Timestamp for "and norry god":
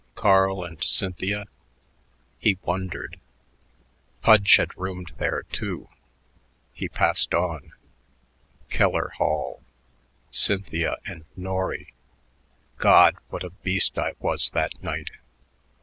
11.05-13.15